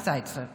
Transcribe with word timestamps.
Seitze. 0.00 0.48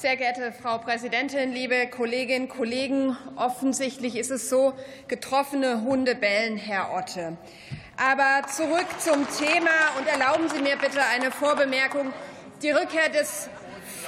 Sehr 0.00 0.16
geehrte 0.16 0.52
Frau 0.52 0.78
Präsidentin, 0.78 1.52
liebe 1.52 1.86
Kolleginnen 1.88 2.48
und 2.48 2.56
Kollegen! 2.56 3.18
Offensichtlich 3.36 4.16
ist 4.16 4.30
es 4.30 4.48
so, 4.48 4.72
getroffene 5.08 5.82
Hunde 5.82 6.14
bellen, 6.14 6.56
Herr 6.56 6.94
Otte. 6.94 7.36
Aber 7.98 8.46
zurück 8.48 8.86
zum 8.98 9.26
Thema 9.36 9.70
und 9.98 10.08
erlauben 10.08 10.48
Sie 10.48 10.62
mir 10.62 10.78
bitte 10.78 11.04
eine 11.04 11.30
Vorbemerkung. 11.30 12.14
Die 12.62 12.70
Rückkehr 12.70 13.10
des 13.10 13.50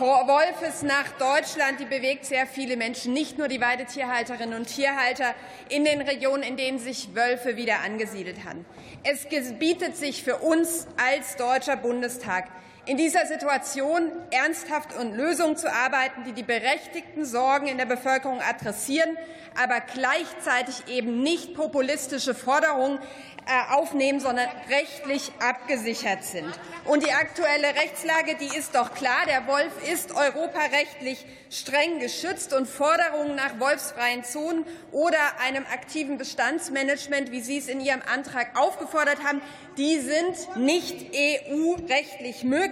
Wolfes 0.00 0.82
nach 0.82 1.08
Deutschland, 1.18 1.80
die 1.80 1.84
bewegt 1.84 2.24
sehr 2.24 2.46
viele 2.46 2.76
Menschen, 2.76 3.12
nicht 3.12 3.38
nur 3.38 3.48
die 3.48 3.60
Weidetierhalterinnen 3.60 4.58
und 4.58 4.66
Tierhalter 4.66 5.34
in 5.68 5.84
den 5.84 6.00
Regionen, 6.00 6.42
in 6.42 6.56
denen 6.56 6.78
sich 6.78 7.14
Wölfe 7.14 7.56
wieder 7.56 7.80
angesiedelt 7.80 8.44
haben. 8.44 8.64
Es 9.04 9.28
gebietet 9.28 9.96
sich 9.96 10.22
für 10.22 10.36
uns 10.36 10.86
als 10.96 11.36
Deutscher 11.36 11.76
Bundestag, 11.76 12.48
in 12.84 12.96
dieser 12.96 13.26
Situation 13.26 14.10
ernsthaft 14.30 14.96
und 14.96 15.14
Lösungen 15.14 15.56
zu 15.56 15.72
arbeiten, 15.72 16.24
die 16.24 16.32
die 16.32 16.42
berechtigten 16.42 17.24
Sorgen 17.24 17.66
in 17.68 17.78
der 17.78 17.86
Bevölkerung 17.86 18.40
adressieren, 18.40 19.16
aber 19.62 19.80
gleichzeitig 19.80 20.88
eben 20.88 21.22
nicht 21.22 21.54
populistische 21.54 22.34
Forderungen 22.34 22.98
äh, 23.44 23.74
aufnehmen, 23.74 24.20
sondern 24.20 24.48
rechtlich 24.70 25.32
abgesichert 25.40 26.24
sind. 26.24 26.48
Und 26.84 27.04
die 27.04 27.12
aktuelle 27.12 27.68
Rechtslage, 27.74 28.36
die 28.40 28.56
ist 28.56 28.74
doch 28.74 28.94
klar. 28.94 29.26
Der 29.26 29.46
Wolf 29.46 29.72
ist 29.92 30.12
europarechtlich 30.14 31.24
streng 31.50 31.98
geschützt 31.98 32.52
und 32.52 32.68
Forderungen 32.68 33.34
nach 33.34 33.58
wolfsfreien 33.58 34.24
Zonen 34.24 34.64
oder 34.90 35.18
einem 35.44 35.64
aktiven 35.72 36.18
Bestandsmanagement, 36.18 37.30
wie 37.30 37.40
Sie 37.40 37.58
es 37.58 37.68
in 37.68 37.80
Ihrem 37.80 38.02
Antrag 38.12 38.58
aufgefordert 38.58 39.22
haben, 39.24 39.42
die 39.76 39.98
sind 39.98 40.56
nicht 40.56 41.12
EU-rechtlich 41.12 42.44
möglich. 42.44 42.71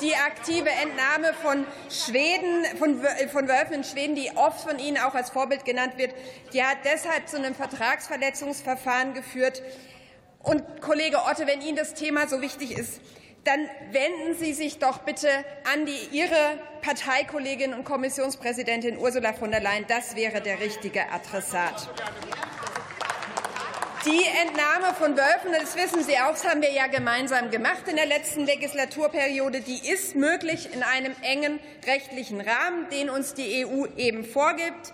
Die 0.00 0.14
aktive 0.14 0.68
Entnahme 0.70 1.34
von 1.34 1.66
Schweden, 1.90 2.64
von 2.78 3.48
Wölfen 3.48 3.74
in 3.74 3.84
Schweden, 3.84 4.14
die 4.14 4.30
oft 4.34 4.60
von 4.60 4.78
Ihnen 4.78 4.98
auch 4.98 5.14
als 5.14 5.30
Vorbild 5.30 5.64
genannt 5.64 5.94
wird, 5.96 6.14
die 6.52 6.62
hat 6.62 6.78
deshalb 6.84 7.28
zu 7.28 7.36
einem 7.36 7.54
Vertragsverletzungsverfahren 7.54 9.14
geführt. 9.14 9.62
Und 10.40 10.80
Kollege 10.80 11.18
Otte, 11.28 11.46
wenn 11.46 11.60
Ihnen 11.60 11.76
das 11.76 11.94
Thema 11.94 12.28
so 12.28 12.40
wichtig 12.40 12.76
ist, 12.76 13.00
dann 13.46 13.60
wenden 13.92 14.34
Sie 14.38 14.52
sich 14.52 14.78
doch 14.78 14.98
bitte 14.98 15.28
an 15.72 15.86
die, 15.86 16.16
Ihre 16.16 16.58
Parteikollegin 16.82 17.74
und 17.74 17.84
Kommissionspräsidentin 17.84 18.98
Ursula 18.98 19.32
von 19.32 19.50
der 19.50 19.60
Leyen. 19.60 19.84
Das 19.88 20.16
wäre 20.16 20.40
der 20.40 20.60
richtige 20.60 21.10
Adressat. 21.10 21.88
Die 24.06 24.24
Entnahme 24.40 24.94
von 24.94 25.16
Wölfen, 25.16 25.50
das 25.50 25.74
wissen 25.74 26.04
Sie 26.04 26.16
auch, 26.16 26.30
das 26.30 26.46
haben 26.46 26.62
wir 26.62 26.70
ja 26.70 26.86
gemeinsam 26.86 27.50
gemacht 27.50 27.88
in 27.88 27.96
der 27.96 28.06
letzten 28.06 28.46
Legislaturperiode, 28.46 29.62
die 29.62 29.90
ist 29.90 30.14
möglich 30.14 30.68
in 30.72 30.84
einem 30.84 31.12
engen 31.22 31.58
rechtlichen 31.84 32.40
Rahmen, 32.40 32.88
den 32.92 33.10
uns 33.10 33.34
die 33.34 33.66
EU 33.66 33.86
eben 33.96 34.24
vorgibt. 34.24 34.92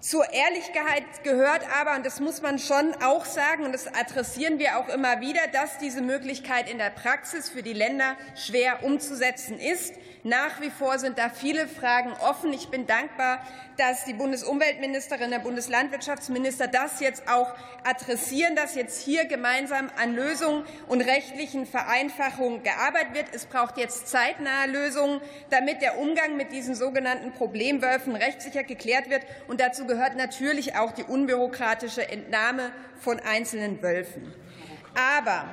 Zur 0.00 0.32
Ehrlichkeit 0.32 1.04
gehört 1.24 1.60
aber, 1.78 1.94
und 1.94 2.06
das 2.06 2.20
muss 2.20 2.40
man 2.40 2.58
schon 2.58 2.94
auch 3.02 3.26
sagen, 3.26 3.64
und 3.64 3.72
das 3.72 3.86
adressieren 3.86 4.58
wir 4.58 4.78
auch 4.78 4.88
immer 4.88 5.20
wieder, 5.20 5.42
dass 5.52 5.76
diese 5.76 6.00
Möglichkeit 6.00 6.70
in 6.70 6.78
der 6.78 6.88
Praxis 6.88 7.50
für 7.50 7.62
die 7.62 7.74
Länder 7.74 8.16
schwer 8.34 8.82
umzusetzen 8.82 9.60
ist. 9.60 9.94
Nach 10.22 10.60
wie 10.60 10.70
vor 10.70 10.98
sind 10.98 11.18
da 11.18 11.28
viele 11.28 11.66
Fragen 11.66 12.12
offen. 12.12 12.52
Ich 12.52 12.68
bin 12.68 12.86
dankbar, 12.86 13.42
dass 13.78 14.04
die 14.04 14.12
Bundesumweltministerin, 14.12 15.30
der 15.30 15.38
Bundeslandwirtschaftsminister 15.38 16.66
das 16.66 17.00
jetzt 17.00 17.26
auch 17.28 17.54
adressieren, 17.84 18.54
dass 18.54 18.74
jetzt 18.74 19.02
hier 19.02 19.24
gemeinsam 19.24 19.90
an 19.96 20.14
Lösungen 20.14 20.64
und 20.88 21.00
rechtlichen 21.00 21.66
Vereinfachungen 21.66 22.62
gearbeitet 22.62 23.14
wird. 23.14 23.26
Es 23.32 23.46
braucht 23.46 23.78
jetzt 23.78 24.08
zeitnahe 24.08 24.66
Lösungen, 24.66 25.22
damit 25.48 25.80
der 25.80 25.98
Umgang 25.98 26.36
mit 26.36 26.52
diesen 26.52 26.74
sogenannten 26.74 27.32
Problemwölfen 27.32 28.14
rechtssicher 28.14 28.62
geklärt 28.62 29.08
wird. 29.08 29.22
Und 29.48 29.60
dazu 29.60 29.86
gehört 29.90 30.16
natürlich 30.16 30.76
auch 30.76 30.92
die 30.92 31.02
unbürokratische 31.02 32.08
Entnahme 32.08 32.70
von 33.00 33.18
einzelnen 33.18 33.82
Wölfen. 33.82 34.32
Aber 34.94 35.44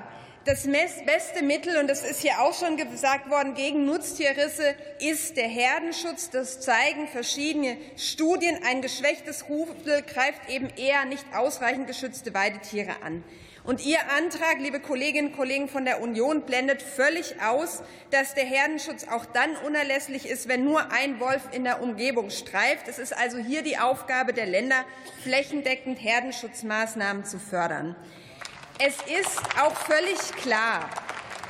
das 0.45 0.67
beste 0.67 1.43
Mittel, 1.43 1.77
und 1.77 1.87
das 1.87 2.03
ist 2.03 2.21
hier 2.21 2.39
auch 2.39 2.53
schon 2.53 2.77
gesagt 2.77 3.31
worden, 3.31 3.55
gegen 3.55 3.85
Nutztierrisse 3.85 4.75
ist 4.99 5.37
der 5.37 5.47
Herdenschutz. 5.47 6.29
Das 6.29 6.61
zeigen 6.61 7.07
verschiedene 7.07 7.77
Studien. 7.97 8.59
Ein 8.63 8.83
geschwächtes 8.83 9.49
Rudel 9.49 10.03
greift 10.03 10.47
eben 10.49 10.69
eher 10.77 11.05
nicht 11.05 11.25
ausreichend 11.35 11.87
geschützte 11.87 12.35
Weidetiere 12.35 13.01
an. 13.03 13.23
Und 13.67 13.83
Ihr 13.83 13.99
Antrag, 14.17 14.59
liebe 14.59 14.79
Kolleginnen 14.79 15.27
und 15.27 15.35
Kollegen 15.35 15.67
von 15.67 15.83
der 15.83 16.01
Union, 16.01 16.43
blendet 16.43 16.81
völlig 16.81 17.41
aus, 17.41 17.83
dass 18.11 18.33
der 18.33 18.45
Herdenschutz 18.45 19.05
auch 19.09 19.25
dann 19.25 19.57
unerlässlich 19.57 20.25
ist, 20.25 20.47
wenn 20.47 20.63
nur 20.63 20.93
ein 20.93 21.19
Wolf 21.19 21.41
in 21.51 21.65
der 21.65 21.81
Umgebung 21.81 22.29
streift. 22.29 22.87
Es 22.87 22.97
ist 22.97 23.11
also 23.11 23.37
hier 23.37 23.63
die 23.63 23.77
Aufgabe 23.77 24.31
der 24.31 24.45
Länder, 24.45 24.85
flächendeckend 25.21 26.01
Herdenschutzmaßnahmen 26.01 27.25
zu 27.25 27.39
fördern. 27.39 27.97
Es 28.79 28.95
ist 29.19 29.41
auch 29.61 29.75
völlig 29.75 30.17
klar, 30.41 30.89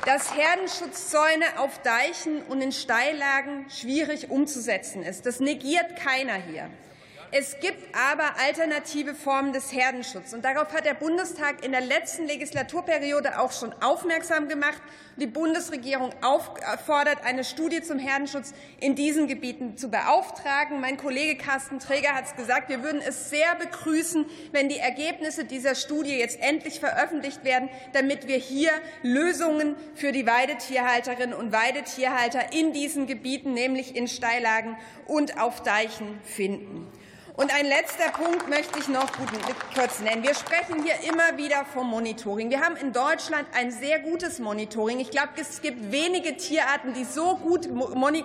dass 0.04 0.36
Herdenschutzzäune 0.36 1.44
auf 1.58 1.80
Deichen 1.82 2.42
und 2.48 2.60
in 2.60 2.72
Steillagen 2.72 3.70
schwierig 3.70 4.28
umzusetzen 4.28 5.04
ist. 5.04 5.24
Das 5.24 5.38
negiert 5.38 5.94
keiner 5.94 6.34
hier. 6.34 6.68
Es 7.30 7.60
gibt 7.60 7.87
aber 7.98 8.38
alternative 8.38 9.12
Formen 9.12 9.52
des 9.52 9.72
Herdenschutzes. 9.72 10.32
Und 10.32 10.44
darauf 10.44 10.72
hat 10.72 10.84
der 10.84 10.94
Bundestag 10.94 11.64
in 11.64 11.72
der 11.72 11.80
letzten 11.80 12.26
Legislaturperiode 12.26 13.40
auch 13.40 13.50
schon 13.50 13.72
aufmerksam 13.82 14.48
gemacht. 14.48 14.80
Die 15.16 15.26
Bundesregierung 15.26 16.12
auffordert, 16.22 17.24
eine 17.24 17.42
Studie 17.42 17.82
zum 17.82 17.98
Herdenschutz 17.98 18.54
in 18.78 18.94
diesen 18.94 19.26
Gebieten 19.26 19.76
zu 19.76 19.90
beauftragen. 19.90 20.80
Mein 20.80 20.96
Kollege 20.96 21.36
Carsten 21.36 21.80
Träger 21.80 22.14
hat 22.14 22.26
es 22.26 22.36
gesagt. 22.36 22.68
Wir 22.68 22.84
würden 22.84 23.02
es 23.04 23.30
sehr 23.30 23.56
begrüßen, 23.56 24.26
wenn 24.52 24.68
die 24.68 24.78
Ergebnisse 24.78 25.44
dieser 25.44 25.74
Studie 25.74 26.16
jetzt 26.16 26.40
endlich 26.40 26.78
veröffentlicht 26.78 27.42
werden, 27.42 27.68
damit 27.94 28.28
wir 28.28 28.36
hier 28.36 28.70
Lösungen 29.02 29.74
für 29.96 30.12
die 30.12 30.24
Weidetierhalterinnen 30.24 31.34
und 31.34 31.50
Weidetierhalter 31.50 32.52
in 32.52 32.72
diesen 32.72 33.08
Gebieten, 33.08 33.54
nämlich 33.54 33.96
in 33.96 34.06
Steillagen 34.06 34.76
und 35.08 35.40
auf 35.40 35.64
Deichen, 35.64 36.20
finden. 36.22 36.86
Und 37.38 37.54
ein 37.54 37.66
letzter 37.66 38.10
Punkt 38.10 38.48
möchte 38.48 38.80
ich 38.80 38.88
noch 38.88 39.06
kurz 39.72 40.00
nennen. 40.00 40.24
Wir 40.24 40.34
sprechen 40.34 40.82
hier 40.82 40.96
immer 41.08 41.36
wieder 41.36 41.64
vom 41.72 41.88
Monitoring. 41.88 42.50
Wir 42.50 42.60
haben 42.62 42.74
in 42.74 42.92
Deutschland 42.92 43.46
ein 43.54 43.70
sehr 43.70 44.00
gutes 44.00 44.40
Monitoring. 44.40 44.98
Ich 44.98 45.12
glaube, 45.12 45.28
es 45.36 45.62
gibt 45.62 45.92
wenige 45.92 46.36
Tierarten, 46.36 46.94
die 46.94 47.04
so 47.04 47.36
gut 47.36 47.68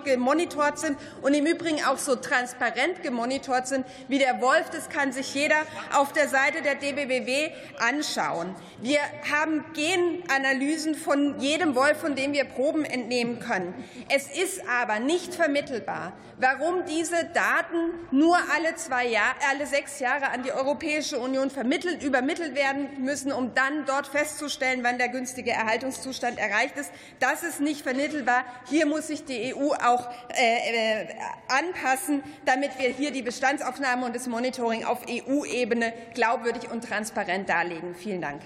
gemonitort 0.04 0.80
sind 0.80 0.98
und 1.22 1.32
im 1.32 1.46
Übrigen 1.46 1.84
auch 1.84 1.98
so 1.98 2.16
transparent 2.16 3.04
gemonitort 3.04 3.68
sind 3.68 3.86
wie 4.08 4.18
der 4.18 4.40
Wolf. 4.40 4.70
Das 4.70 4.88
kann 4.88 5.12
sich 5.12 5.32
jeder 5.32 5.58
auf 5.96 6.12
der 6.12 6.28
Seite 6.28 6.62
der 6.62 6.74
DBWW 6.74 7.52
anschauen. 7.78 8.52
Wir 8.80 8.98
haben 9.30 9.64
Genanalysen 9.74 10.96
von 10.96 11.38
jedem 11.38 11.76
Wolf, 11.76 11.98
von 11.98 12.16
dem 12.16 12.32
wir 12.32 12.46
Proben 12.46 12.84
entnehmen 12.84 13.38
können. 13.38 13.74
Es 14.08 14.26
ist 14.26 14.60
aber 14.68 14.98
nicht 14.98 15.36
vermittelbar, 15.36 16.14
warum 16.40 16.84
diese 16.86 17.26
Daten 17.26 17.92
nur 18.10 18.36
alle 18.52 18.74
zwei 18.74 19.03
Jahr, 19.06 19.34
alle 19.50 19.66
sechs 19.66 20.00
Jahre 20.00 20.30
an 20.30 20.42
die 20.42 20.52
Europäische 20.52 21.18
Union 21.18 21.50
vermittelt, 21.50 22.02
übermittelt 22.02 22.54
werden 22.54 23.04
müssen, 23.04 23.32
um 23.32 23.54
dann 23.54 23.84
dort 23.86 24.06
festzustellen, 24.06 24.80
wann 24.82 24.98
der 24.98 25.08
günstige 25.08 25.50
Erhaltungszustand 25.50 26.38
erreicht 26.38 26.76
ist. 26.76 26.90
Das 27.20 27.42
ist 27.42 27.60
nicht 27.60 27.82
vermittelbar. 27.82 28.44
Hier 28.68 28.86
muss 28.86 29.08
sich 29.08 29.24
die 29.24 29.54
EU 29.54 29.72
auch 29.72 30.08
äh, 30.30 31.02
äh, 31.02 31.06
anpassen, 31.48 32.22
damit 32.44 32.78
wir 32.78 32.90
hier 32.90 33.10
die 33.10 33.22
Bestandsaufnahme 33.22 34.06
und 34.06 34.16
das 34.16 34.26
Monitoring 34.26 34.84
auf 34.84 35.00
EU-Ebene 35.08 35.92
glaubwürdig 36.14 36.70
und 36.70 36.84
transparent 36.84 37.48
darlegen. 37.48 37.94
Vielen 37.94 38.20
Dank. 38.20 38.42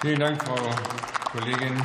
Vielen 0.00 0.20
Dank, 0.20 0.42
Frau 0.42 0.56
Kollegin. 1.32 1.80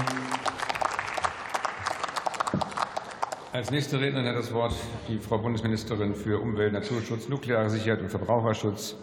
Als 3.57 3.71
nächste 3.71 3.99
Rednerin 3.99 4.27
hat 4.27 4.35
das 4.35 4.53
Wort 4.53 4.75
die 5.09 5.17
Frau 5.17 5.39
Bundesministerin 5.39 6.13
für 6.13 6.39
Umwelt, 6.39 6.73
Naturschutz, 6.73 7.27
nukleare 7.27 7.71
Sicherheit 7.71 8.01
und 8.01 8.09
Verbraucherschutz, 8.09 8.95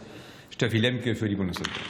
Steffi 0.48 0.78
Lemke 0.78 1.16
für 1.16 1.28
die 1.28 1.34
Bundesregierung. 1.34 1.82